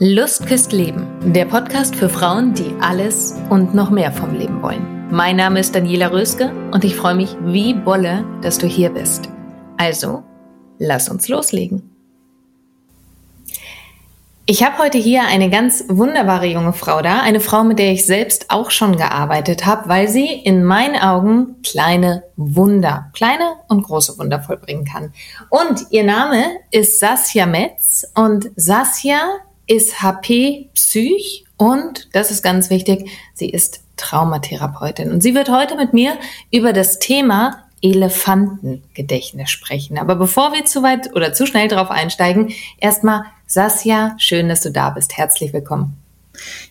[0.00, 5.08] Lust küsst Leben, der Podcast für Frauen, die alles und noch mehr vom Leben wollen.
[5.10, 9.28] Mein Name ist Daniela Röske und ich freue mich wie Bolle, dass du hier bist.
[9.76, 10.22] Also,
[10.78, 11.90] lass uns loslegen.
[14.46, 18.06] Ich habe heute hier eine ganz wunderbare junge Frau da, eine Frau, mit der ich
[18.06, 24.16] selbst auch schon gearbeitet habe, weil sie in meinen Augen kleine Wunder, kleine und große
[24.16, 25.12] Wunder vollbringen kann.
[25.50, 32.70] Und ihr Name ist Sasja Metz und Sasja ist HP Psych und, das ist ganz
[32.70, 35.12] wichtig, sie ist Traumatherapeutin.
[35.12, 36.16] Und sie wird heute mit mir
[36.50, 39.98] über das Thema Elefantengedächtnis sprechen.
[39.98, 44.70] Aber bevor wir zu weit oder zu schnell drauf einsteigen, erstmal Sasja, schön, dass du
[44.70, 45.16] da bist.
[45.16, 45.96] Herzlich willkommen.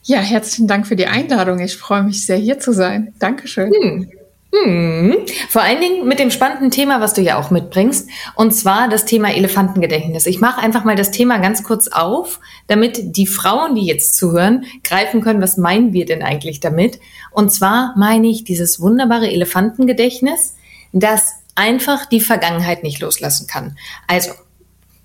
[0.03, 1.59] Ja, herzlichen Dank für die Einladung.
[1.59, 3.13] Ich freue mich sehr, hier zu sein.
[3.19, 3.71] Dankeschön.
[3.73, 4.11] Hm.
[4.53, 5.25] Hm.
[5.49, 9.03] Vor allen Dingen mit dem spannenden Thema, was du ja auch mitbringst, und zwar das
[9.03, 10.25] Thema Elefantengedächtnis.
[10.25, 14.65] Ich mache einfach mal das Thema ganz kurz auf, damit die Frauen, die jetzt zuhören,
[14.83, 16.99] greifen können, was meinen wir denn eigentlich damit?
[17.31, 20.55] Und zwar meine ich dieses wunderbare Elefantengedächtnis,
[20.93, 23.77] das einfach die Vergangenheit nicht loslassen kann.
[24.07, 24.31] Also,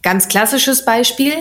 [0.03, 1.33] ganz klassisches Beispiel,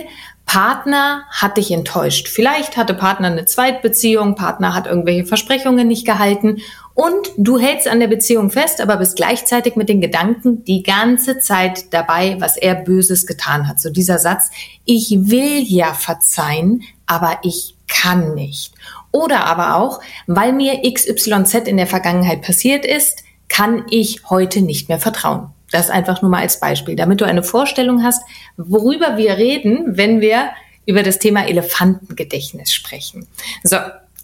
[0.46, 2.28] Partner hat dich enttäuscht.
[2.28, 6.58] Vielleicht hatte Partner eine Zweitbeziehung, Partner hat irgendwelche Versprechungen nicht gehalten
[6.94, 11.38] und du hältst an der Beziehung fest, aber bist gleichzeitig mit den Gedanken die ganze
[11.38, 13.80] Zeit dabei, was er Böses getan hat.
[13.80, 14.50] So dieser Satz,
[14.84, 18.74] ich will ja verzeihen, aber ich kann nicht.
[19.10, 24.88] Oder aber auch, weil mir XYZ in der Vergangenheit passiert ist, kann ich heute nicht
[24.88, 25.48] mehr vertrauen.
[25.70, 28.22] Das einfach nur mal als Beispiel, damit du eine Vorstellung hast,
[28.56, 30.50] worüber wir reden, wenn wir
[30.84, 33.26] über das Thema Elefantengedächtnis sprechen.
[33.62, 33.76] So,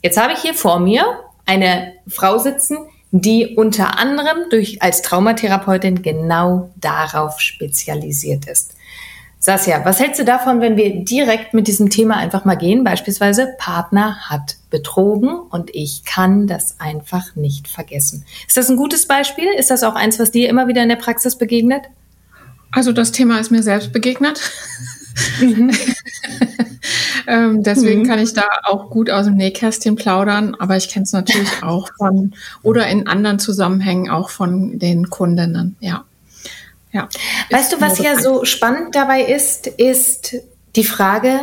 [0.03, 1.05] jetzt habe ich hier vor mir
[1.49, 2.77] eine Frau sitzen,
[3.11, 8.75] die unter anderem durch, als Traumatherapeutin genau darauf spezialisiert ist.
[9.41, 12.85] Sasja, was hältst du davon, wenn wir direkt mit diesem Thema einfach mal gehen?
[12.85, 18.27] Beispielsweise Partner hat betrogen und ich kann das einfach nicht vergessen.
[18.47, 19.47] Ist das ein gutes Beispiel?
[19.57, 21.85] Ist das auch eins, was dir immer wieder in der Praxis begegnet?
[22.73, 24.41] Also das Thema ist mir selbst begegnet.
[25.41, 25.71] Mhm.
[27.27, 28.07] ähm, deswegen mhm.
[28.07, 31.89] kann ich da auch gut aus dem Nähkästchen plaudern, aber ich kenne es natürlich auch
[31.97, 36.05] von oder in anderen Zusammenhängen auch von den Kundinnen, ja.
[36.93, 37.09] Ja.
[37.51, 40.37] Weißt du, was ja so spannend dabei ist, ist
[40.75, 41.41] die Frage,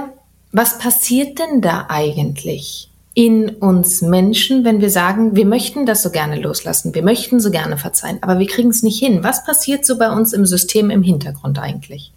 [0.51, 6.11] was passiert denn da eigentlich in uns Menschen, wenn wir sagen, wir möchten das so
[6.11, 9.23] gerne loslassen, wir möchten so gerne verzeihen, aber wir kriegen es nicht hin.
[9.23, 12.11] Was passiert so bei uns im System im Hintergrund eigentlich?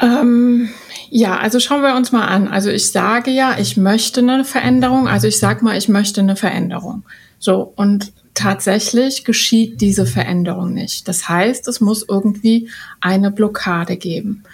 [0.00, 0.68] Ähm,
[1.10, 2.48] ja, also schauen wir uns mal an.
[2.48, 5.08] Also ich sage ja, ich möchte eine Veränderung.
[5.08, 7.04] Also ich sage mal, ich möchte eine Veränderung.
[7.38, 11.08] So, und tatsächlich geschieht diese Veränderung nicht.
[11.08, 12.70] Das heißt, es muss irgendwie
[13.00, 14.44] eine Blockade geben.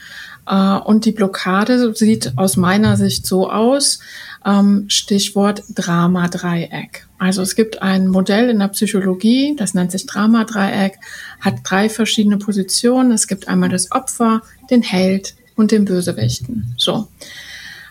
[0.47, 4.01] Äh, und die Blockade sieht aus meiner Sicht so aus,
[4.45, 7.07] ähm, Stichwort Drama-Dreieck.
[7.19, 10.99] Also es gibt ein Modell in der Psychologie, das nennt sich Drama-Dreieck,
[11.41, 13.13] hat drei verschiedene Positionen.
[13.13, 16.75] Es gibt einmal das Opfer, den Held und den Bösewichten.
[16.77, 17.09] So.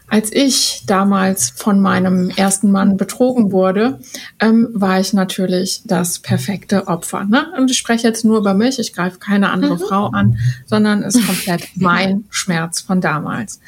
[0.08, 4.00] Als ich damals von meinem ersten Mann betrogen wurde,
[4.40, 7.24] ähm, war ich natürlich das perfekte Opfer.
[7.24, 7.48] Ne?
[7.58, 9.80] Und ich spreche jetzt nur über mich, ich greife keine andere mhm.
[9.80, 13.60] Frau an, sondern es ist komplett mein Schmerz von damals.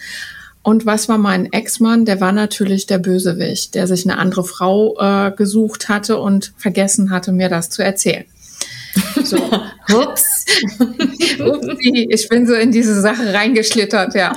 [0.66, 2.06] Und was war mein Ex-Mann?
[2.06, 7.12] Der war natürlich der Bösewicht, der sich eine andere Frau äh, gesucht hatte und vergessen
[7.12, 8.26] hatte, mir das zu erzählen.
[9.24, 9.38] So.
[9.94, 10.46] Ups.
[11.40, 14.34] Upsi, ich bin so in diese Sache reingeschlittert, ja.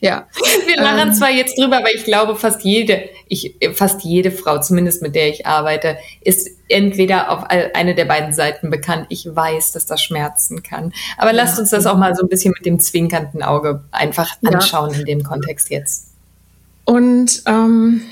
[0.00, 0.26] Ja.
[0.66, 4.60] Wir lachen ähm, zwar jetzt drüber, aber ich glaube, fast jede, ich, fast jede Frau,
[4.60, 9.06] zumindest mit der ich arbeite, ist entweder auf eine der beiden Seiten bekannt.
[9.08, 10.92] Ich weiß, dass das schmerzen kann.
[11.18, 14.92] Aber lasst uns das auch mal so ein bisschen mit dem zwinkernden Auge einfach anschauen
[14.92, 15.00] ja.
[15.00, 16.08] in dem Kontext jetzt.
[16.84, 18.02] Und ähm,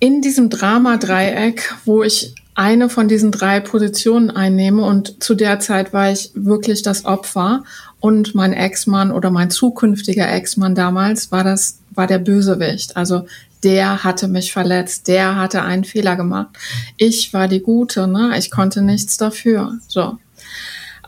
[0.00, 5.92] in diesem Drama-Dreieck, wo ich eine von diesen drei Positionen einnehme und zu der Zeit
[5.92, 7.62] war ich wirklich das Opfer
[8.00, 12.96] und mein Ex-Mann oder mein zukünftiger Ex-Mann damals war das, war der Bösewicht.
[12.96, 13.26] Also
[13.64, 16.48] der hatte mich verletzt, der hatte einen Fehler gemacht.
[16.96, 18.34] Ich war die Gute, ne?
[18.38, 19.78] Ich konnte nichts dafür.
[19.88, 20.18] So.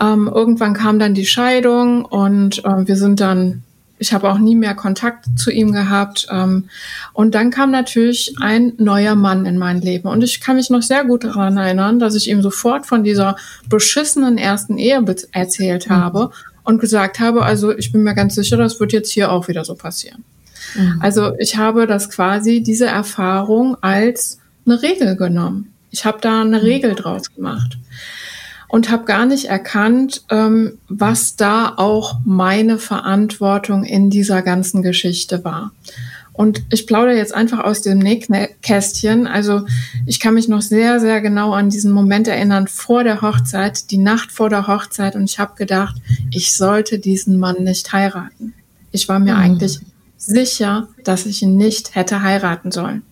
[0.00, 3.62] Ähm, irgendwann kam dann die Scheidung und äh, wir sind dann
[4.00, 6.26] ich habe auch nie mehr Kontakt zu ihm gehabt.
[6.30, 6.70] Ähm,
[7.12, 10.08] und dann kam natürlich ein neuer Mann in mein Leben.
[10.08, 13.36] Und ich kann mich noch sehr gut daran erinnern, dass ich ihm sofort von dieser
[13.68, 15.94] beschissenen ersten Ehe erzählt mhm.
[16.64, 19.64] Und gesagt habe, also ich bin mir ganz sicher, das wird jetzt hier auch wieder
[19.64, 20.24] so passieren.
[20.74, 20.98] Mhm.
[21.00, 25.72] Also ich habe das quasi, diese Erfahrung als eine Regel genommen.
[25.90, 26.64] Ich habe da eine mhm.
[26.64, 27.78] Regel draus gemacht
[28.68, 35.44] und habe gar nicht erkannt, ähm, was da auch meine Verantwortung in dieser ganzen Geschichte
[35.44, 35.72] war.
[36.40, 39.26] Und ich plaudere jetzt einfach aus dem Nähkästchen.
[39.26, 39.66] Also
[40.06, 43.98] ich kann mich noch sehr, sehr genau an diesen Moment erinnern vor der Hochzeit, die
[43.98, 45.16] Nacht vor der Hochzeit.
[45.16, 45.96] Und ich habe gedacht,
[46.30, 48.54] ich sollte diesen Mann nicht heiraten.
[48.90, 49.40] Ich war mir mhm.
[49.40, 49.80] eigentlich
[50.16, 53.02] sicher, dass ich ihn nicht hätte heiraten sollen.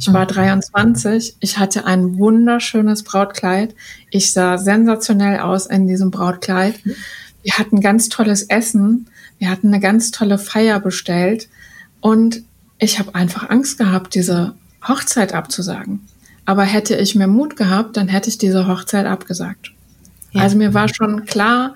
[0.00, 1.36] Ich war 23, mhm.
[1.38, 3.72] ich hatte ein wunderschönes Brautkleid.
[4.10, 6.80] Ich sah sensationell aus in diesem Brautkleid.
[7.44, 9.06] Wir hatten ganz tolles Essen.
[9.38, 11.48] Wir hatten eine ganz tolle Feier bestellt.
[12.00, 12.42] Und
[12.78, 14.54] ich habe einfach Angst gehabt, diese
[14.86, 16.00] Hochzeit abzusagen.
[16.44, 19.72] Aber hätte ich mehr Mut gehabt, dann hätte ich diese Hochzeit abgesagt.
[20.32, 20.42] Ja.
[20.42, 21.74] Also mir war schon klar,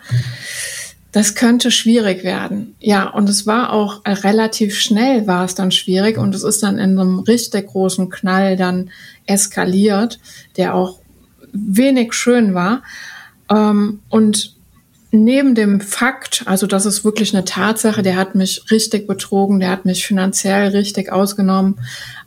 [1.12, 2.74] das könnte schwierig werden.
[2.80, 6.62] Ja, und es war auch äh, relativ schnell war es dann schwierig und es ist
[6.62, 8.90] dann in einem richtig großen Knall dann
[9.26, 10.18] eskaliert,
[10.56, 11.00] der auch
[11.52, 12.82] wenig schön war.
[13.50, 14.57] Ähm, und
[15.10, 19.70] neben dem Fakt, also das ist wirklich eine Tatsache, der hat mich richtig betrogen, der
[19.70, 21.80] hat mich finanziell richtig ausgenommen,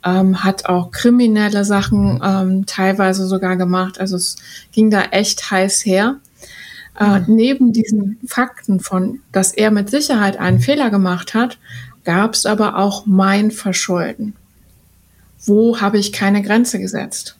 [0.04, 4.00] ähm, hat auch kriminelle Sachen ähm, teilweise sogar gemacht.
[4.00, 4.36] Also es
[4.72, 6.16] ging da echt heiß her.
[6.98, 11.58] Äh, neben diesen Fakten von, dass er mit Sicherheit einen Fehler gemacht hat,
[12.04, 14.34] gab es aber auch mein Verschulden.
[15.44, 17.36] Wo habe ich keine Grenze gesetzt?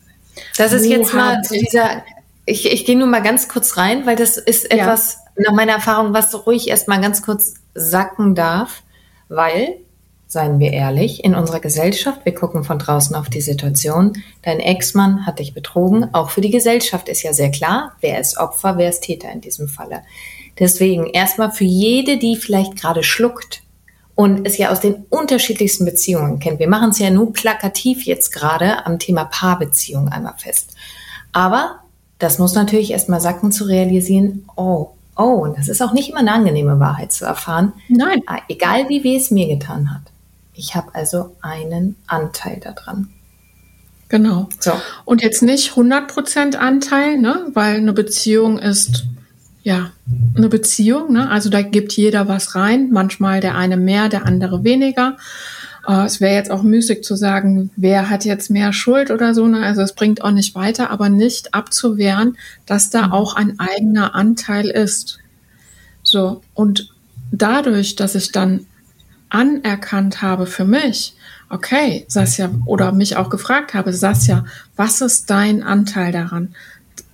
[0.57, 2.03] Das ist Wo jetzt mal zu dieser,
[2.45, 5.45] ich, ich gehe nur mal ganz kurz rein, weil das ist etwas ja.
[5.49, 8.83] nach meiner Erfahrung, was ruhig erst mal ganz kurz sacken darf,
[9.29, 9.77] weil
[10.33, 15.27] seien wir ehrlich, in unserer Gesellschaft, wir gucken von draußen auf die Situation, dein Ex-Mann
[15.27, 16.09] hat dich betrogen.
[16.15, 19.43] Auch für die Gesellschaft ist ja sehr klar, wer ist Opfer, wer ist Täter in
[19.43, 20.03] diesem Falle.
[20.59, 23.63] Deswegen erstmal für jede, die vielleicht gerade schluckt
[24.15, 26.59] und es ja aus den unterschiedlichsten Beziehungen kennt.
[26.59, 30.75] Wir machen es ja nur plakativ jetzt gerade am Thema Paarbeziehung einmal fest.
[31.33, 31.82] Aber
[32.23, 36.21] das muss natürlich erstmal sacken zu realisieren, oh, oh, und das ist auch nicht immer
[36.21, 37.73] eine angenehme Wahrheit zu erfahren.
[37.89, 38.23] Nein.
[38.27, 40.03] Ah, egal wie weh es mir getan hat.
[40.55, 43.09] Ich habe also einen Anteil daran.
[44.09, 44.49] Genau.
[44.61, 44.73] So.
[45.05, 47.47] Und jetzt nicht 100% Anteil, ne?
[47.55, 49.07] weil eine Beziehung ist
[49.63, 49.91] ja
[50.37, 51.13] eine Beziehung.
[51.13, 51.31] Ne?
[51.31, 52.91] Also da gibt jeder was rein.
[52.93, 55.17] Manchmal der eine mehr, der andere weniger.
[55.87, 59.47] Äh, es wäre jetzt auch müßig zu sagen, wer hat jetzt mehr Schuld oder so.
[59.47, 59.61] Ne?
[59.65, 62.37] Also es bringt auch nicht weiter, aber nicht abzuwehren,
[62.67, 63.13] dass da mhm.
[63.13, 65.19] auch ein eigener Anteil ist.
[66.03, 66.43] So.
[66.55, 66.95] Und
[67.31, 68.67] dadurch, dass ich dann
[69.29, 71.15] anerkannt habe für mich,
[71.49, 74.45] okay, Sasja, oder mich auch gefragt habe, Sasja,
[74.77, 76.55] was ist dein Anteil daran?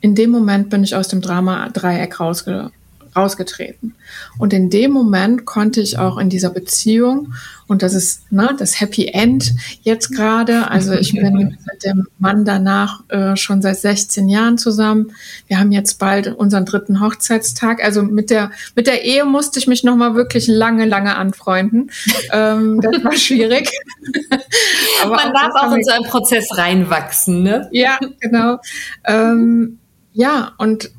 [0.01, 2.71] In dem Moment bin ich aus dem Drama-Dreieck rausge
[3.19, 3.95] rausgetreten.
[4.39, 7.35] Und in dem Moment konnte ich auch in dieser Beziehung,
[7.69, 12.47] und das ist ne, das Happy End jetzt gerade, also ich bin mit dem Mann
[12.47, 15.13] danach äh, schon seit 16 Jahren zusammen.
[15.49, 17.85] Wir haben jetzt bald unseren dritten Hochzeitstag.
[17.85, 21.91] Also mit der, mit der Ehe musste ich mich nochmal wirklich lange, lange anfreunden.
[22.31, 23.71] Ähm, das war schwierig.
[25.03, 27.69] Aber Man darf auch in so einen Prozess reinwachsen, ne?
[27.73, 28.59] Ja, genau.
[29.05, 29.79] Ähm,
[30.13, 30.91] ja, und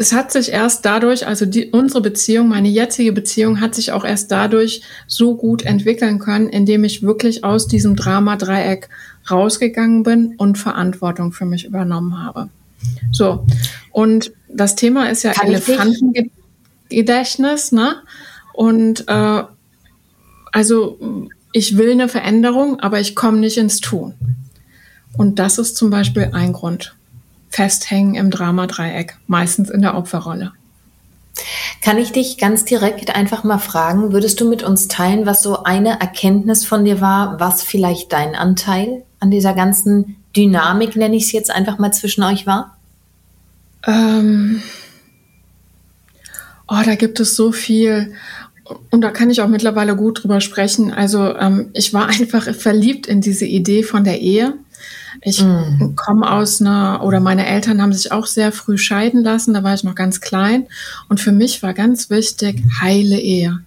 [0.00, 4.02] es hat sich erst dadurch, also die, unsere Beziehung, meine jetzige Beziehung hat sich auch
[4.02, 8.88] erst dadurch so gut entwickeln können, indem ich wirklich aus diesem Drama-Dreieck
[9.30, 12.48] rausgegangen bin und Verantwortung für mich übernommen habe.
[13.12, 13.44] So.
[13.92, 17.96] Und das Thema ist ja Elefantengedächtnis, ne?
[18.54, 19.42] Und äh,
[20.50, 24.14] also ich will eine Veränderung, aber ich komme nicht ins Tun.
[25.18, 26.94] Und das ist zum Beispiel ein Grund.
[27.50, 30.52] Festhängen im Dramadreieck, meistens in der Opferrolle.
[31.82, 35.62] Kann ich dich ganz direkt einfach mal fragen, würdest du mit uns teilen, was so
[35.64, 41.24] eine Erkenntnis von dir war, was vielleicht dein Anteil an dieser ganzen Dynamik, nenne ich
[41.24, 42.76] es jetzt einfach mal zwischen euch war?
[43.86, 44.62] Ähm
[46.68, 48.14] oh, da gibt es so viel.
[48.90, 50.92] Und da kann ich auch mittlerweile gut drüber sprechen.
[50.92, 54.54] Also ähm, ich war einfach verliebt in diese Idee von der Ehe.
[55.20, 55.94] Ich mm.
[55.96, 59.74] komme aus einer, oder meine Eltern haben sich auch sehr früh scheiden lassen, da war
[59.74, 60.66] ich noch ganz klein.
[61.08, 63.60] Und für mich war ganz wichtig, heile Ehe.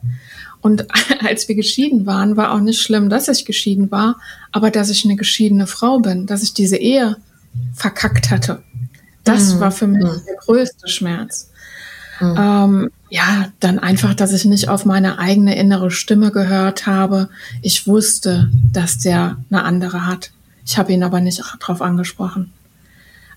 [0.62, 0.88] Und
[1.25, 4.17] als wir geschieden waren, war auch nicht schlimm, dass ich geschieden war,
[4.51, 7.17] aber dass ich eine geschiedene Frau bin, dass ich diese Ehe
[7.73, 8.63] verkackt hatte.
[9.23, 9.59] Das mm.
[9.59, 10.25] war für mich mm.
[10.25, 11.50] der größte Schmerz.
[12.19, 12.35] Mm.
[12.38, 17.29] Ähm, ja, dann einfach, dass ich nicht auf meine eigene innere Stimme gehört habe.
[17.62, 20.31] Ich wusste, dass der eine andere hat.
[20.65, 22.53] Ich habe ihn aber nicht darauf angesprochen.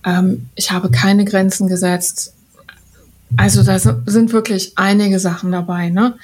[0.05, 2.33] Ähm, ich habe keine Grenzen gesetzt.
[3.37, 5.91] Also da sind wirklich einige Sachen dabei.
[5.91, 6.15] Ne?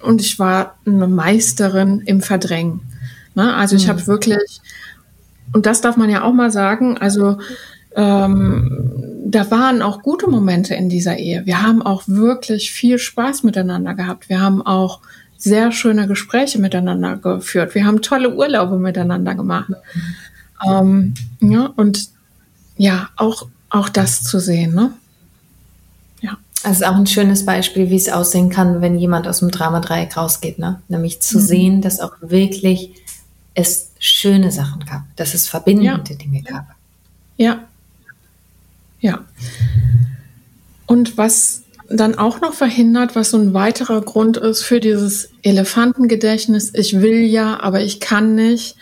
[0.00, 2.80] Und ich war eine Meisterin im Verdrängen.
[3.34, 3.54] Ne?
[3.54, 3.90] Also ich mhm.
[3.90, 4.60] habe wirklich,
[5.52, 7.38] und das darf man ja auch mal sagen, also
[7.94, 11.44] ähm, da waren auch gute Momente in dieser Ehe.
[11.46, 14.28] Wir haben auch wirklich viel Spaß miteinander gehabt.
[14.28, 15.00] Wir haben auch
[15.42, 17.74] sehr schöne Gespräche miteinander geführt.
[17.74, 19.72] Wir haben tolle Urlaube miteinander gemacht.
[20.64, 22.10] Ähm, ja, und
[22.76, 24.92] ja, auch, auch das zu sehen, ne?
[26.20, 26.38] Ja.
[26.62, 30.16] Das ist auch ein schönes Beispiel, wie es aussehen kann, wenn jemand aus dem Dramadreieck
[30.16, 30.80] rausgeht, ne?
[30.86, 31.42] Nämlich zu mhm.
[31.42, 32.94] sehen, dass auch wirklich
[33.54, 36.16] es schöne Sachen gab, dass es verbindende ja.
[36.16, 36.66] Dinge gab.
[37.36, 37.64] Ja.
[39.00, 39.24] Ja.
[40.86, 41.61] Und was
[41.96, 47.22] dann auch noch verhindert, was so ein weiterer Grund ist für dieses Elefantengedächtnis, ich will
[47.22, 48.76] ja, aber ich kann nicht,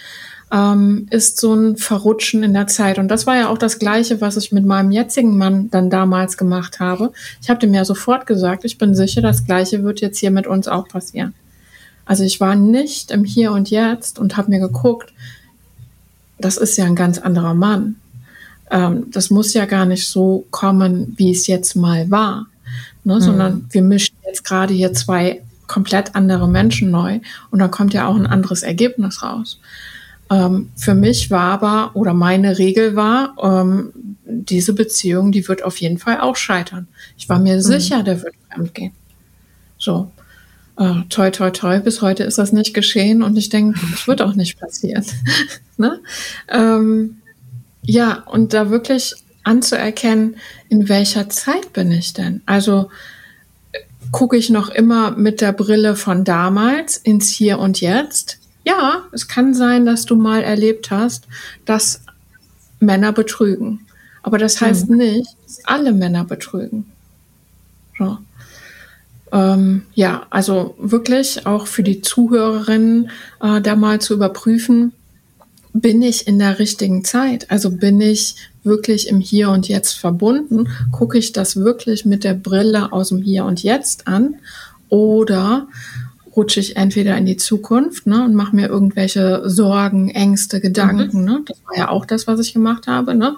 [0.53, 2.99] ähm, ist so ein Verrutschen in der Zeit.
[2.99, 6.37] Und das war ja auch das Gleiche, was ich mit meinem jetzigen Mann dann damals
[6.37, 7.13] gemacht habe.
[7.43, 10.47] Ich habe dem ja sofort gesagt, ich bin sicher, das Gleiche wird jetzt hier mit
[10.47, 11.35] uns auch passieren.
[12.05, 15.13] Also ich war nicht im Hier und Jetzt und habe mir geguckt,
[16.39, 17.97] das ist ja ein ganz anderer Mann.
[18.71, 22.47] Ähm, das muss ja gar nicht so kommen, wie es jetzt mal war
[23.05, 23.17] ne?
[23.17, 23.21] Mhm.
[23.21, 28.07] sondern wir mischen jetzt gerade hier zwei komplett andere Menschen neu und dann kommt ja
[28.07, 29.61] auch ein anderes Ergebnis raus.
[30.31, 33.93] Ähm, für mich war aber, oder meine Regel war, ähm,
[34.25, 36.87] diese Beziehung, die wird auf jeden Fall auch scheitern.
[37.19, 37.61] Ich war mir mhm.
[37.61, 38.93] sicher, der wird fremd gehen.
[39.79, 40.11] So.
[40.77, 44.23] Äh, toi, toi, toi, bis heute ist das nicht geschehen und ich denke, es wird
[44.23, 45.05] auch nicht passieren.
[45.77, 46.01] ne?
[46.49, 47.17] ähm,
[47.83, 50.37] ja, und da wirklich anzuerkennen,
[50.69, 52.43] in welcher Zeit bin ich denn?
[52.47, 52.91] Also
[54.13, 58.39] gucke ich noch immer mit der Brille von damals ins Hier und Jetzt?
[58.65, 61.27] Ja, es kann sein, dass du mal erlebt hast,
[61.65, 62.03] dass
[62.79, 63.87] Männer betrügen.
[64.23, 64.97] Aber das heißt hm.
[64.97, 66.87] nicht, dass alle Männer betrügen.
[67.99, 68.19] So.
[69.33, 74.93] Ähm, ja, also wirklich auch für die Zuhörerinnen äh, da mal zu überprüfen,
[75.73, 77.51] bin ich in der richtigen Zeit?
[77.51, 80.69] Also bin ich wirklich im Hier und Jetzt verbunden?
[80.93, 84.37] Gucke ich das wirklich mit der Brille aus dem Hier und Jetzt an?
[84.89, 85.69] Oder
[86.37, 91.21] rutsche ich entweder in die Zukunft ne, und mache mir irgendwelche Sorgen, Ängste, Gedanken.
[91.21, 91.25] Mhm.
[91.25, 91.41] Ne?
[91.47, 93.15] Das war ja auch das, was ich gemacht habe.
[93.15, 93.37] Ne?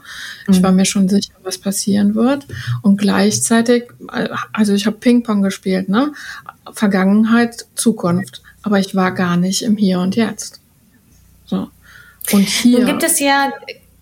[0.48, 0.62] Ich mhm.
[0.62, 2.46] war mir schon sicher, was passieren wird.
[2.82, 3.84] Und gleichzeitig,
[4.52, 6.12] also ich habe Ping-Pong gespielt, ne?
[6.72, 8.42] Vergangenheit, Zukunft.
[8.62, 10.60] Aber ich war gar nicht im Hier und Jetzt.
[11.46, 11.68] So.
[12.32, 12.78] Und hier.
[12.78, 13.52] Nun gibt es ja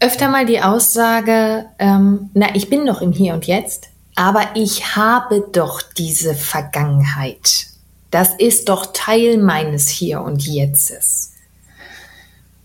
[0.01, 4.97] öfter mal die Aussage, ähm, na, ich bin noch im Hier und Jetzt, aber ich
[4.97, 7.67] habe doch diese Vergangenheit.
[8.11, 11.35] Das ist doch Teil meines Hier und Jetztes.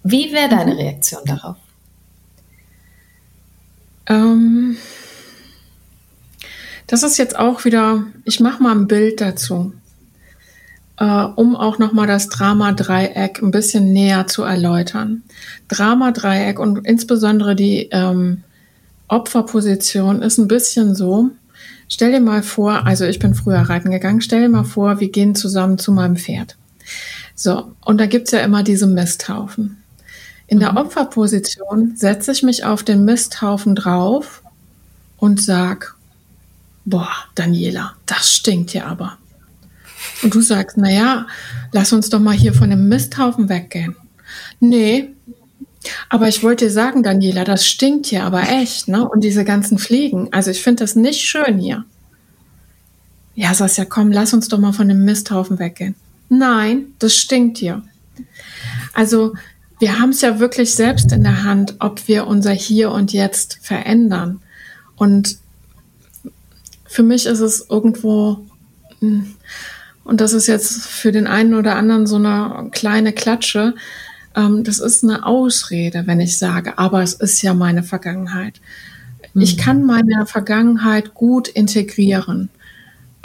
[0.04, 0.80] Wie wäre deine mhm.
[0.80, 1.58] Reaktion darauf?
[4.08, 4.78] Ähm,
[6.88, 9.74] das ist jetzt auch wieder, ich mache mal ein Bild dazu
[10.98, 15.24] äh, um auch nochmal das Drama-Dreieck ein bisschen näher zu erläutern.
[15.68, 18.44] Drama-Dreieck und insbesondere die ähm,
[19.08, 21.30] Opferposition ist ein bisschen so,
[21.88, 25.10] stell dir mal vor, also ich bin früher reiten gegangen, stell dir mal vor, wir
[25.10, 26.56] gehen zusammen zu meinem Pferd.
[27.36, 29.84] So, und da gibt's ja immer diese Misthaufen.
[30.48, 30.62] In mhm.
[30.62, 34.42] der Opferposition setze ich mich auf den Misthaufen drauf
[35.18, 35.96] und sag,
[36.86, 39.18] boah, Daniela, das stinkt ja aber.
[40.24, 41.28] Und du sagst, na ja,
[41.72, 43.96] lass uns doch mal hier von dem Misthaufen weggehen.
[44.60, 45.10] Nee,
[46.10, 49.08] aber ich wollte dir sagen, Daniela, das stinkt hier aber echt, ne?
[49.08, 50.30] Und diese ganzen Fliegen.
[50.32, 51.86] Also ich finde das nicht schön hier.
[53.36, 55.96] Ja, sagst ja, komm, lass uns doch mal von dem Misthaufen weggehen.
[56.30, 57.84] Nein, das stinkt hier.
[58.94, 59.34] Also
[59.80, 63.60] wir haben es ja wirklich selbst in der Hand, ob wir unser Hier und Jetzt
[63.62, 64.42] verändern.
[64.96, 65.38] Und
[66.86, 68.40] für mich ist es irgendwo,
[69.00, 69.36] hm,
[70.06, 73.76] und das ist jetzt für den einen oder anderen so eine kleine Klatsche,
[74.36, 78.62] ähm, das ist eine Ausrede, wenn ich sage, aber es ist ja meine Vergangenheit.
[79.34, 79.62] Ich mhm.
[79.62, 82.50] kann meine Vergangenheit gut integrieren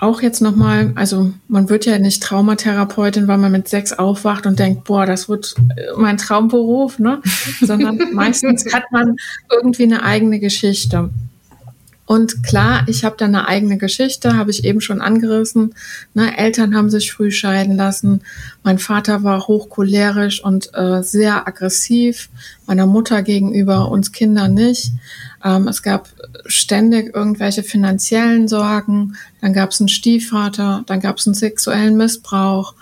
[0.01, 4.59] auch jetzt nochmal, also man wird ja nicht Traumatherapeutin, weil man mit sechs aufwacht und
[4.59, 7.21] denkt, boah, das wird äh, mein Traumberuf, ne?
[7.61, 9.17] Sondern meistens hat man
[9.51, 11.11] irgendwie eine eigene Geschichte.
[12.11, 15.77] Und klar, ich habe da eine eigene Geschichte, habe ich eben schon angerissen.
[16.13, 18.23] Ne, Eltern haben sich früh scheiden lassen.
[18.65, 22.29] Mein Vater war hochcholerisch und äh, sehr aggressiv,
[22.67, 24.91] meiner Mutter gegenüber, uns Kindern nicht.
[25.45, 26.09] Ähm, es gab
[26.47, 29.15] ständig irgendwelche finanziellen Sorgen.
[29.41, 32.75] Dann gab es einen Stiefvater, dann gab es einen sexuellen Missbrauch.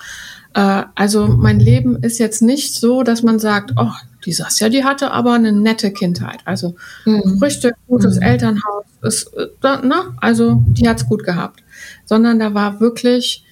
[0.55, 3.93] Äh, also mein Leben ist jetzt nicht so, dass man sagt, oh,
[4.29, 6.41] die Sasja, die hatte aber eine nette Kindheit.
[6.45, 7.39] Also mhm.
[7.43, 8.23] richtig gutes mhm.
[8.23, 8.85] Elternhaus.
[9.01, 10.13] Ist, äh, ne?
[10.19, 11.63] Also die hat's gut gehabt.
[12.05, 13.43] Sondern da war wirklich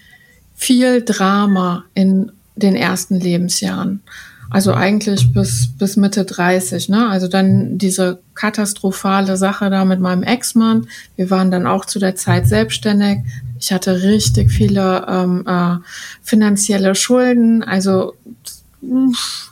[0.54, 4.02] viel Drama in den ersten Lebensjahren.
[4.50, 7.09] Also eigentlich bis, bis Mitte 30, ne?
[7.09, 10.88] Also dann diese katastrophale Sache da mit meinem Ex-Mann.
[11.16, 13.21] Wir waren dann auch zu der Zeit selbstständig.
[13.59, 15.76] Ich hatte richtig viele ähm, äh,
[16.23, 17.64] finanzielle Schulden.
[17.64, 18.14] Also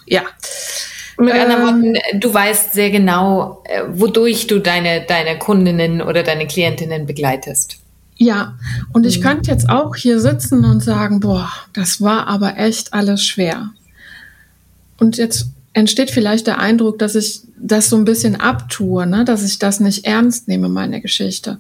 [0.05, 0.23] ja.
[1.19, 6.23] Mit anderen ähm, Worten, du weißt sehr genau, äh, wodurch du deine, deine Kundinnen oder
[6.23, 7.79] deine Klientinnen begleitest.
[8.17, 8.57] Ja,
[8.93, 9.23] und ich mhm.
[9.23, 13.71] könnte jetzt auch hier sitzen und sagen, boah, das war aber echt alles schwer.
[14.99, 19.25] Und jetzt entsteht vielleicht der Eindruck, dass ich das so ein bisschen abtue, ne?
[19.25, 21.59] dass ich das nicht ernst nehme, meine Geschichte.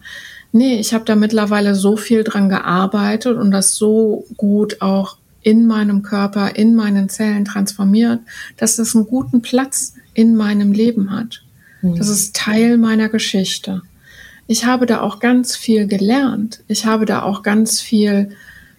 [0.53, 5.67] Nee, ich habe da mittlerweile so viel dran gearbeitet und das so gut auch in
[5.67, 8.21] meinem Körper, in meinen Zellen transformiert,
[8.57, 11.43] dass das einen guten Platz in meinem Leben hat.
[11.83, 11.97] Mhm.
[11.97, 13.83] Das ist Teil meiner Geschichte.
[14.47, 16.65] Ich habe da auch ganz viel gelernt.
[16.67, 18.31] Ich habe da auch ganz viel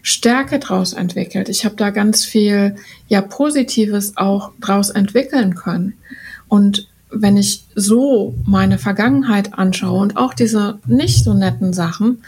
[0.02, 1.50] Stärke draus entwickelt.
[1.50, 2.75] Ich habe da ganz viel
[3.08, 5.94] ja Positives auch draus entwickeln können.
[6.48, 12.24] Und wenn ich so meine Vergangenheit anschaue und auch diese nicht so netten Sachen,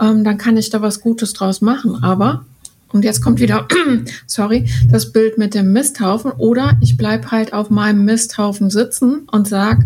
[0.00, 2.02] ähm, dann kann ich da was Gutes draus machen.
[2.02, 2.44] Aber
[2.92, 3.68] und jetzt kommt wieder,
[4.26, 6.32] sorry, das Bild mit dem Misthaufen.
[6.32, 9.84] Oder ich bleib halt auf meinem Misthaufen sitzen und sag,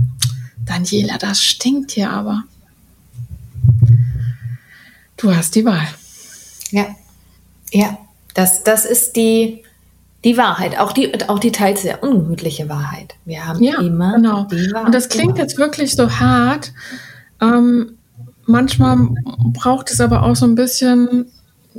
[0.64, 2.44] Daniela, das stinkt hier aber.
[5.16, 5.86] Du hast die Wahl.
[6.70, 6.86] Ja.
[7.72, 7.98] Ja,
[8.34, 9.62] das, das ist die,
[10.24, 13.14] die Wahrheit, auch die, auch die teils sehr ungemütliche Wahrheit.
[13.24, 14.44] Wir haben ja, immer genau.
[14.44, 14.86] die Wahrheit.
[14.86, 16.72] Und das klingt jetzt wirklich so hart.
[17.40, 17.98] Ähm,
[18.46, 19.08] manchmal
[19.52, 21.26] braucht es aber auch so ein bisschen,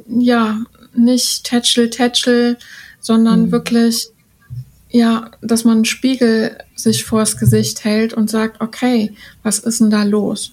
[0.07, 0.59] ja,
[0.97, 2.57] nicht Tätschel, Tätschel,
[2.99, 3.51] sondern mhm.
[3.51, 4.07] wirklich,
[4.89, 9.89] ja, dass man einen Spiegel sich vors Gesicht hält und sagt, okay, was ist denn
[9.89, 10.51] da los?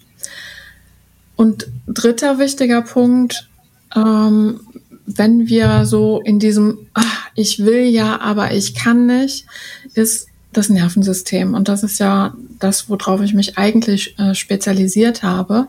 [1.36, 3.48] Und dritter wichtiger Punkt,
[3.96, 4.60] ähm,
[5.06, 9.46] wenn wir so in diesem, ach, ich will ja, aber ich kann nicht,
[9.94, 11.54] ist das Nervensystem.
[11.54, 15.68] Und das ist ja das, worauf ich mich eigentlich äh, spezialisiert habe.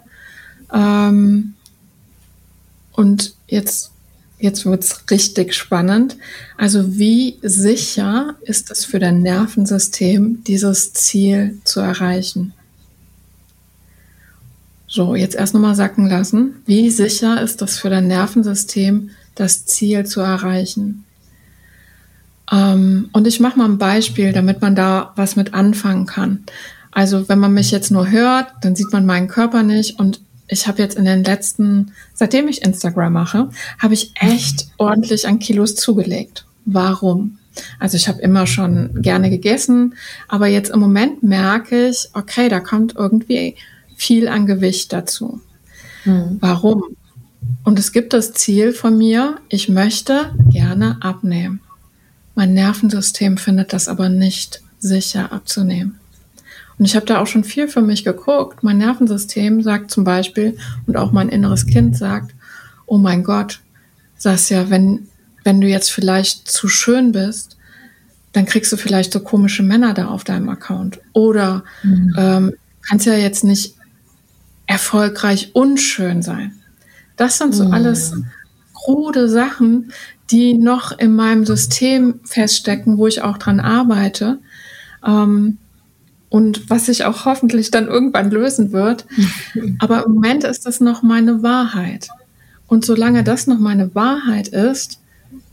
[0.73, 1.55] Ähm,
[2.91, 3.91] und jetzt,
[4.39, 6.17] jetzt wird's richtig spannend.
[6.57, 12.53] Also wie sicher ist es für dein Nervensystem, dieses Ziel zu erreichen?
[14.87, 16.61] So, jetzt erst nochmal sacken lassen.
[16.65, 21.05] Wie sicher ist das für dein Nervensystem, das Ziel zu erreichen.
[22.51, 26.43] Ähm, und ich mache mal ein Beispiel, damit man da was mit anfangen kann.
[26.91, 30.19] Also wenn man mich jetzt nur hört, dann sieht man meinen Körper nicht und
[30.53, 35.39] ich habe jetzt in den letzten, seitdem ich Instagram mache, habe ich echt ordentlich an
[35.39, 36.45] Kilos zugelegt.
[36.65, 37.39] Warum?
[37.79, 39.95] Also ich habe immer schon gerne gegessen,
[40.27, 43.55] aber jetzt im Moment merke ich, okay, da kommt irgendwie
[43.95, 45.41] viel an Gewicht dazu.
[46.05, 46.37] Mhm.
[46.39, 46.83] Warum?
[47.63, 51.61] Und es gibt das Ziel von mir, ich möchte gerne abnehmen.
[52.35, 55.99] Mein Nervensystem findet das aber nicht sicher abzunehmen.
[56.77, 58.63] Und ich habe da auch schon viel für mich geguckt.
[58.63, 60.57] Mein Nervensystem sagt zum Beispiel,
[60.87, 62.33] und auch mein inneres Kind sagt,
[62.85, 63.61] oh mein Gott,
[64.17, 65.07] Sasja, wenn,
[65.43, 67.57] wenn du jetzt vielleicht zu schön bist,
[68.31, 70.99] dann kriegst du vielleicht so komische Männer da auf deinem Account.
[71.13, 72.15] Oder mhm.
[72.17, 73.75] ähm, kannst ja jetzt nicht
[74.65, 76.53] erfolgreich unschön sein.
[77.15, 77.73] Das sind so mhm.
[77.73, 78.13] alles
[78.73, 79.91] krude Sachen,
[80.31, 84.39] die noch in meinem System feststecken, wo ich auch dran arbeite.
[85.05, 85.59] Ähm,
[86.33, 89.05] und was sich auch hoffentlich dann irgendwann lösen wird.
[89.79, 92.09] Aber im Moment ist das noch meine Wahrheit.
[92.65, 94.99] Und solange das noch meine Wahrheit ist,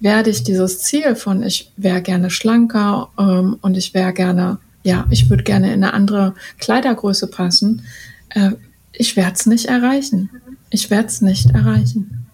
[0.00, 5.04] werde ich dieses Ziel von ich wäre gerne schlanker ähm, und ich wäre gerne, ja,
[5.10, 7.82] ich würde gerne in eine andere Kleidergröße passen,
[8.30, 8.52] äh,
[8.94, 10.30] ich werde es nicht erreichen.
[10.70, 12.26] Ich werde es nicht erreichen.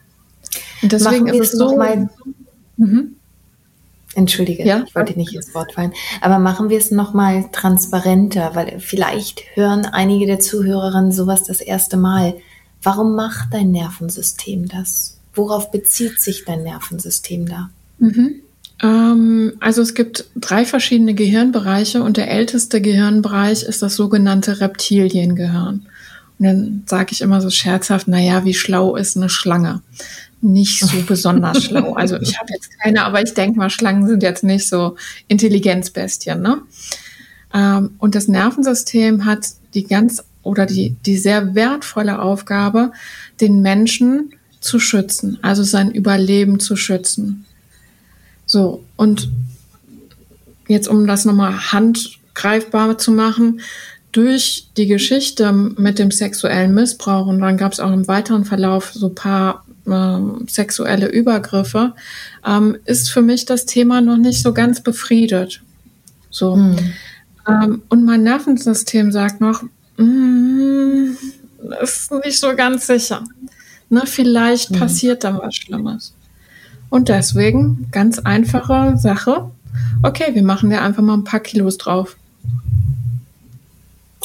[0.83, 1.77] Und deswegen ist es so.
[1.77, 2.11] Mal,
[2.77, 3.16] mhm.
[4.17, 4.83] Entschuldige, ja?
[4.87, 5.93] ich wollte nicht ins Wort fallen.
[6.23, 11.99] Aber machen wir es nochmal transparenter, weil vielleicht hören einige der Zuhörerinnen sowas das erste
[11.99, 12.35] Mal.
[12.83, 15.19] Warum macht dein Nervensystem das?
[15.35, 17.69] Worauf bezieht sich dein Nervensystem da?
[17.99, 18.37] Mhm.
[18.83, 25.87] Ähm, also es gibt drei verschiedene Gehirnbereiche und der älteste Gehirnbereich ist das sogenannte Reptiliengehirn.
[26.39, 29.83] Und dann sage ich immer so scherzhaft, naja, wie schlau ist eine Schlange?
[30.41, 31.95] Nicht so besonders schlau.
[31.95, 34.97] Also ich habe jetzt keine, aber ich denke mal, Schlangen sind jetzt nicht so
[35.29, 36.41] Intelligenzbestien.
[36.41, 36.63] Ne?
[37.55, 42.93] Ähm, und das Nervensystem hat die ganz oder die, die sehr wertvolle Aufgabe,
[43.41, 47.45] den Menschen zu schützen, also sein Überleben zu schützen.
[48.47, 49.29] So, und
[50.69, 53.61] jetzt um das nochmal handgreifbar zu machen,
[54.13, 58.93] durch die Geschichte mit dem sexuellen Missbrauch und dann gab es auch im weiteren Verlauf
[58.95, 61.95] so paar äh, sexuelle Übergriffe,
[62.47, 65.63] ähm, ist für mich das Thema noch nicht so ganz befriedet.
[66.31, 66.57] So.
[66.57, 66.79] Mhm.
[67.49, 69.63] Ähm, und mein Nervensystem sagt noch,
[69.97, 71.13] mm,
[71.83, 73.25] ist nicht so ganz sicher.
[73.89, 74.79] Ne, vielleicht mhm.
[74.79, 76.13] passiert dann was Schlimmes.
[76.91, 79.51] Und deswegen, ganz einfache Sache,
[80.03, 82.17] okay, wir machen ja einfach mal ein paar Kilos drauf.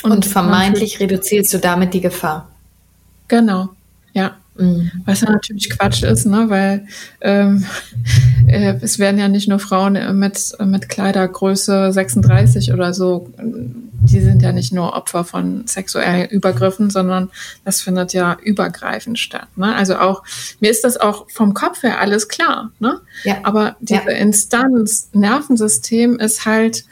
[0.03, 2.49] Und, und vermeintlich reduzierst du damit die Gefahr.
[3.27, 3.69] Genau,
[4.13, 4.35] ja.
[4.55, 4.91] Mhm.
[5.05, 6.49] Was ja natürlich Quatsch ist, ne?
[6.49, 6.85] weil
[7.21, 7.65] ähm,
[8.47, 14.41] äh, es werden ja nicht nur Frauen mit, mit Kleidergröße 36 oder so, die sind
[14.41, 17.29] ja nicht nur Opfer von sexuellen Übergriffen, sondern
[17.63, 19.47] das findet ja übergreifend statt.
[19.55, 19.73] Ne?
[19.75, 20.23] Also auch,
[20.59, 22.71] mir ist das auch vom Kopf her alles klar.
[22.79, 22.99] Ne?
[23.23, 23.37] Ja.
[23.43, 24.17] Aber diese ja.
[24.17, 26.85] Instanz, Nervensystem ist halt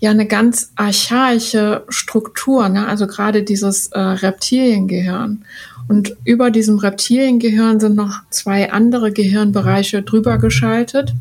[0.00, 2.86] ja eine ganz archaische Struktur, ne?
[2.86, 5.44] also gerade dieses äh, Reptiliengehirn.
[5.88, 11.14] Und über diesem Reptiliengehirn sind noch zwei andere Gehirnbereiche drüber geschaltet.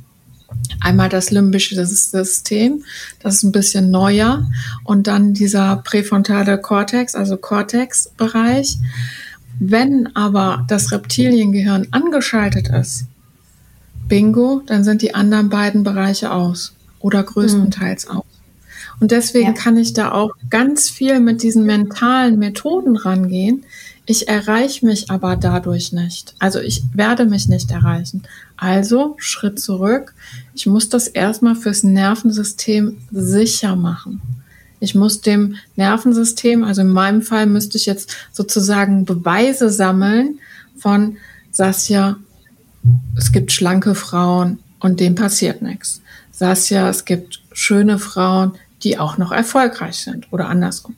[0.81, 2.83] Einmal das limbische System,
[3.21, 4.49] das ist ein bisschen neuer,
[4.83, 8.77] und dann dieser präfrontale Kortex, also Cortex-Bereich.
[9.59, 13.05] Wenn aber das Reptiliengehirn angeschaltet ist,
[14.07, 18.17] bingo, dann sind die anderen beiden Bereiche aus oder größtenteils mhm.
[18.17, 18.26] aus.
[18.99, 19.53] Und deswegen ja.
[19.53, 23.63] kann ich da auch ganz viel mit diesen mentalen Methoden rangehen.
[24.05, 26.33] Ich erreiche mich aber dadurch nicht.
[26.39, 28.23] Also ich werde mich nicht erreichen.
[28.55, 30.13] Also Schritt zurück.
[30.55, 34.21] Ich muss das erstmal fürs Nervensystem sicher machen.
[34.79, 40.39] Ich muss dem Nervensystem, also in meinem Fall müsste ich jetzt sozusagen Beweise sammeln
[40.77, 41.17] von
[41.51, 42.17] Sasja,
[43.17, 46.01] es gibt schlanke Frauen und dem passiert nichts.
[46.31, 50.95] Sasja, es gibt schöne Frauen, die auch noch erfolgreich sind oder andersrum.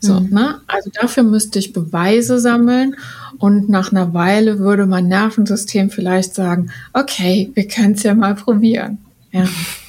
[0.00, 0.30] So, mhm.
[0.30, 0.60] ne?
[0.66, 2.96] Also dafür müsste ich Beweise sammeln
[3.38, 8.34] und nach einer Weile würde mein Nervensystem vielleicht sagen, okay, wir können es ja mal
[8.34, 8.98] probieren.
[9.32, 9.44] Ja.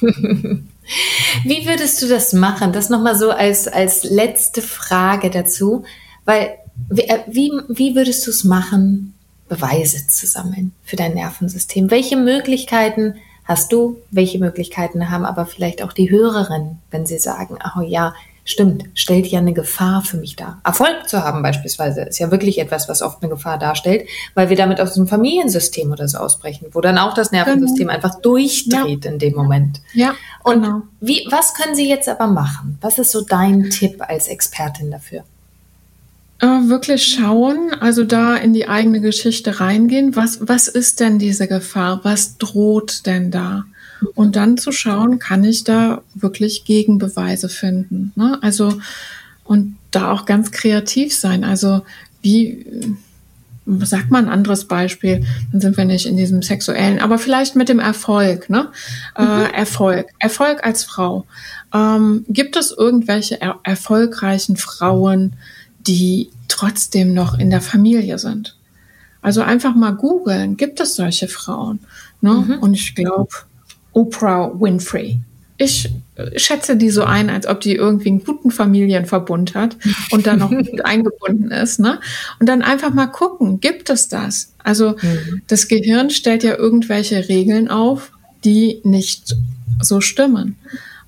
[1.44, 2.72] Wie würdest du das machen?
[2.72, 5.84] Das nochmal so als, als letzte Frage dazu,
[6.24, 6.50] weil
[6.88, 9.14] wie, äh, wie, wie würdest du es machen,
[9.48, 11.90] Beweise zu sammeln für dein Nervensystem?
[11.90, 17.58] Welche Möglichkeiten hast du, welche Möglichkeiten haben aber vielleicht auch die Hörerinnen, wenn sie sagen,
[17.76, 20.60] oh ja, stimmt, stellt ja eine Gefahr für mich dar.
[20.64, 24.56] Erfolg zu haben beispielsweise ist ja wirklich etwas, was oft eine Gefahr darstellt, weil wir
[24.56, 27.92] damit aus dem Familiensystem oder so ausbrechen, wo dann auch das Nervensystem genau.
[27.92, 29.10] einfach durchdreht ja.
[29.10, 29.80] in dem Moment.
[29.94, 30.14] Ja.
[30.42, 30.82] Und genau.
[31.00, 32.78] wie, was können Sie jetzt aber machen?
[32.80, 35.24] Was ist so dein Tipp als Expertin dafür?
[36.42, 40.16] Äh, wirklich schauen, also da in die eigene Geschichte reingehen.
[40.16, 42.00] Was, was ist denn diese Gefahr?
[42.02, 43.64] Was droht denn da?
[44.16, 48.10] Und dann zu schauen, kann ich da wirklich Gegenbeweise finden?
[48.16, 48.38] Ne?
[48.42, 48.74] Also,
[49.44, 51.44] und da auch ganz kreativ sein.
[51.44, 51.82] Also,
[52.22, 52.66] wie,
[53.64, 57.68] sagt man ein anderes Beispiel, dann sind wir nicht in diesem sexuellen, aber vielleicht mit
[57.68, 58.68] dem Erfolg, ne?
[59.16, 59.28] Äh, mhm.
[59.28, 60.06] Äh, Erfolg.
[60.18, 61.24] Erfolg als Frau.
[61.72, 65.34] Ähm, gibt es irgendwelche er erfolgreichen Frauen,
[65.86, 68.56] die trotzdem noch in der Familie sind.
[69.20, 71.80] Also einfach mal googeln, gibt es solche Frauen?
[72.20, 72.32] Ne?
[72.32, 72.58] Mhm.
[72.58, 73.30] Und ich glaube,
[73.92, 75.20] Oprah Winfrey.
[75.58, 75.90] Ich
[76.36, 79.76] schätze die so ein, als ob die irgendwie einen guten Familienverbund hat
[80.10, 81.78] und dann noch gut eingebunden ist.
[81.78, 82.00] Ne?
[82.40, 84.54] Und dann einfach mal gucken, gibt es das?
[84.58, 85.42] Also mhm.
[85.46, 88.12] das Gehirn stellt ja irgendwelche Regeln auf,
[88.44, 89.36] die nicht
[89.80, 90.56] so stimmen.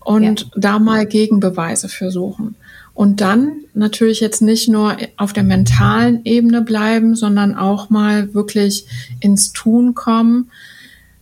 [0.01, 0.47] Und ja.
[0.57, 2.55] da mal Gegenbeweise für suchen.
[2.95, 8.87] Und dann natürlich jetzt nicht nur auf der mentalen Ebene bleiben, sondern auch mal wirklich
[9.21, 10.51] ins Tun kommen.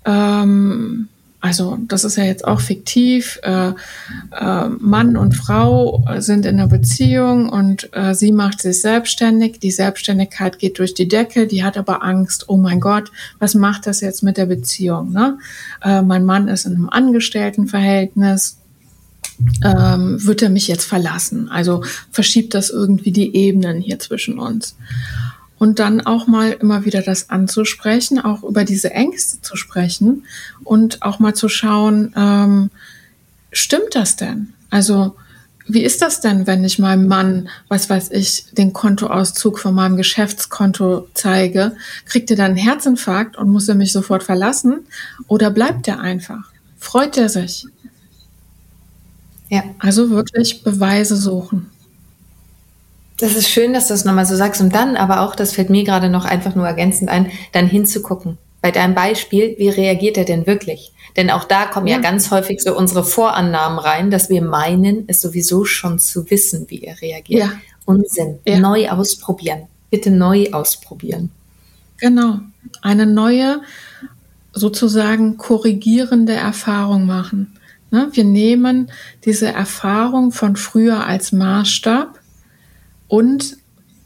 [0.04, 1.08] ähm,
[1.42, 3.72] also das ist ja jetzt auch fiktiv, äh,
[4.30, 9.72] äh, Mann und Frau sind in einer Beziehung und äh, sie macht sich selbstständig, die
[9.72, 14.00] Selbstständigkeit geht durch die Decke, die hat aber Angst, oh mein Gott, was macht das
[14.00, 15.10] jetzt mit der Beziehung?
[15.10, 15.36] Ne?
[15.82, 18.58] Äh, mein Mann ist in einem Angestelltenverhältnis,
[19.64, 21.48] ähm, wird er mich jetzt verlassen?
[21.48, 24.76] Also verschiebt das irgendwie die Ebenen hier zwischen uns
[25.62, 30.24] und dann auch mal immer wieder das anzusprechen, auch über diese Ängste zu sprechen
[30.64, 32.70] und auch mal zu schauen, ähm,
[33.52, 34.54] stimmt das denn?
[34.70, 35.14] Also
[35.68, 39.96] wie ist das denn, wenn ich meinem Mann, was weiß ich, den Kontoauszug von meinem
[39.96, 41.76] Geschäftskonto zeige?
[42.06, 44.80] Kriegt er dann einen Herzinfarkt und muss er mich sofort verlassen?
[45.28, 46.50] Oder bleibt er einfach?
[46.76, 47.68] Freut er sich?
[49.52, 49.64] Ja.
[49.78, 51.70] Also wirklich Beweise suchen.
[53.18, 54.62] Das ist schön, dass du das nochmal so sagst.
[54.62, 58.38] Und dann aber auch, das fällt mir gerade noch einfach nur ergänzend ein, dann hinzugucken.
[58.62, 60.92] Bei deinem Beispiel, wie reagiert er denn wirklich?
[61.16, 65.04] Denn auch da kommen ja, ja ganz häufig so unsere Vorannahmen rein, dass wir meinen,
[65.08, 67.40] es sowieso schon zu wissen, wie er reagiert.
[67.42, 67.52] Ja.
[67.84, 68.38] Unsinn.
[68.48, 68.58] Ja.
[68.58, 69.64] Neu ausprobieren.
[69.90, 71.30] Bitte neu ausprobieren.
[71.98, 72.38] Genau.
[72.80, 73.60] Eine neue,
[74.54, 77.58] sozusagen korrigierende Erfahrung machen.
[77.92, 78.08] Ne?
[78.12, 78.90] Wir nehmen
[79.24, 82.18] diese Erfahrung von früher als Maßstab
[83.06, 83.58] und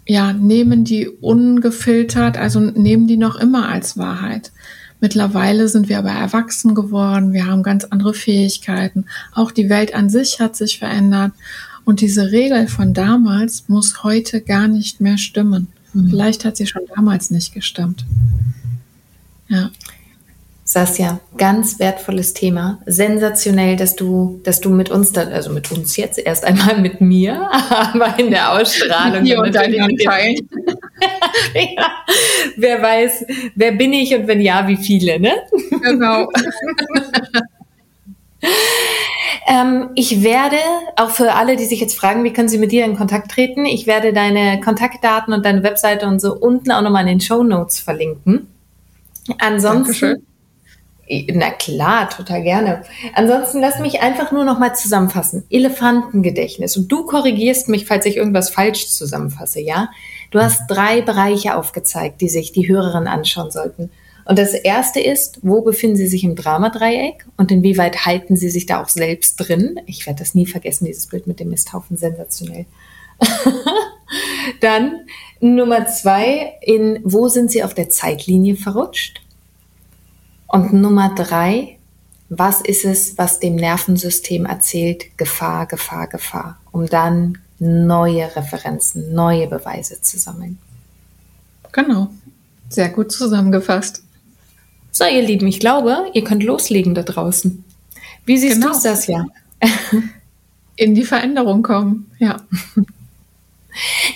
[0.06, 4.52] ja, nehmen die ungefiltert, also nehmen die noch immer als Wahrheit.
[5.00, 10.10] Mittlerweile sind wir aber erwachsen geworden, wir haben ganz andere Fähigkeiten, auch die Welt an
[10.10, 11.32] sich hat sich verändert
[11.84, 15.68] und diese Regel von damals muss heute gar nicht mehr stimmen.
[15.92, 16.10] Mhm.
[16.10, 18.04] Vielleicht hat sie schon damals nicht gestimmt.
[19.48, 19.70] Ja.
[20.76, 22.82] Sasja, ganz wertvolles Thema.
[22.84, 27.00] Sensationell, dass du, dass du mit uns, da, also mit uns jetzt erst einmal mit
[27.00, 27.48] mir,
[27.94, 29.24] aber in der Ausstrahlung.
[29.24, 30.36] Hier und deinen Anteilen.
[31.54, 31.92] ja,
[32.58, 35.32] wer weiß, wer bin ich und wenn ja, wie viele, ne?
[35.82, 36.28] Genau.
[39.48, 40.58] ähm, ich werde,
[40.96, 43.64] auch für alle, die sich jetzt fragen, wie können sie mit dir in Kontakt treten,
[43.64, 47.42] ich werde deine Kontaktdaten und deine Webseite und so unten auch nochmal in den Show
[47.42, 48.48] Notes verlinken.
[49.38, 49.86] Ansonsten.
[49.86, 50.35] Dankeschön
[51.08, 52.82] na klar, total gerne.
[53.14, 55.44] Ansonsten lass mich einfach nur noch mal zusammenfassen.
[55.50, 56.76] Elefantengedächtnis.
[56.76, 59.88] Und du korrigierst mich, falls ich irgendwas falsch zusammenfasse, ja?
[60.30, 63.90] Du hast drei Bereiche aufgezeigt, die sich die Hörerinnen anschauen sollten.
[64.24, 68.66] Und das erste ist, wo befinden sie sich im Dramadreieck und inwieweit halten sie sich
[68.66, 69.78] da auch selbst drin?
[69.86, 72.66] Ich werde das nie vergessen, dieses Bild mit dem Misthaufen, sensationell.
[74.60, 75.06] Dann
[75.38, 79.20] Nummer zwei, in wo sind sie auf der Zeitlinie verrutscht?
[80.46, 81.78] Und Nummer drei,
[82.28, 89.46] was ist es, was dem Nervensystem erzählt, Gefahr, Gefahr, Gefahr, um dann neue Referenzen, neue
[89.46, 90.58] Beweise zu sammeln.
[91.72, 92.08] Genau,
[92.68, 94.02] sehr gut zusammengefasst.
[94.90, 97.64] So, ihr Lieben, ich glaube, ihr könnt loslegen da draußen.
[98.24, 98.72] Wie siehst genau.
[98.72, 99.26] du das ja?
[100.76, 102.40] In die Veränderung kommen, ja.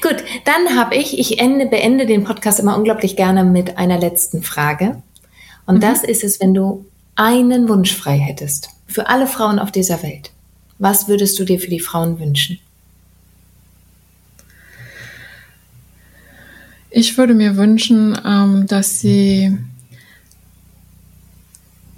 [0.03, 4.43] Gut, dann habe ich, ich ende, beende den Podcast immer unglaublich gerne mit einer letzten
[4.43, 5.03] Frage.
[5.67, 5.81] Und mhm.
[5.81, 10.33] das ist es, wenn du einen Wunsch frei hättest für alle Frauen auf dieser Welt.
[10.79, 12.59] Was würdest du dir für die Frauen wünschen?
[16.91, 19.57] Ich würde mir wünschen, ähm, dass sie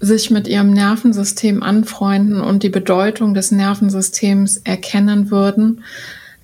[0.01, 5.85] sich mit ihrem Nervensystem anfreunden und die Bedeutung des Nervensystems erkennen würden.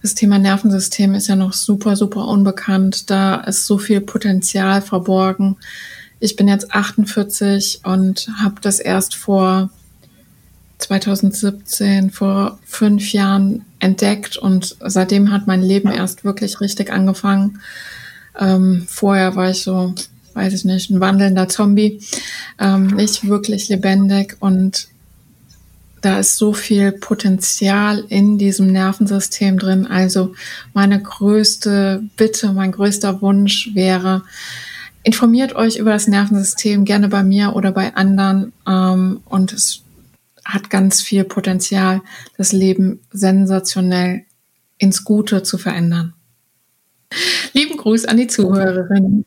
[0.01, 3.11] Das Thema Nervensystem ist ja noch super, super unbekannt.
[3.11, 5.57] Da ist so viel Potenzial verborgen.
[6.21, 9.71] Ich bin jetzt 48 und habe das erst vor
[10.79, 17.61] 2017, vor fünf Jahren entdeckt und seitdem hat mein Leben erst wirklich richtig angefangen.
[18.39, 19.95] Ähm, vorher war ich so,
[20.35, 22.01] weiß ich nicht, ein wandelnder Zombie,
[22.59, 24.89] ähm, nicht wirklich lebendig und
[26.01, 29.87] da ist so viel Potenzial in diesem Nervensystem drin.
[29.87, 30.35] Also
[30.73, 34.23] meine größte Bitte, mein größter Wunsch wäre,
[35.03, 39.83] informiert euch über das Nervensystem gerne bei mir oder bei anderen ähm, und es
[40.45, 42.01] hat ganz viel Potenzial,
[42.37, 44.25] das Leben sensationell
[44.79, 46.15] ins Gute zu verändern.
[47.53, 49.25] Lieben Gruß an die Zuhörerinnen.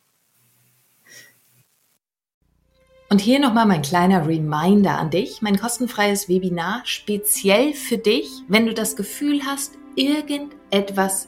[3.09, 8.65] Und hier nochmal mein kleiner Reminder an dich, mein kostenfreies Webinar speziell für dich, wenn
[8.65, 11.27] du das Gefühl hast, irgendetwas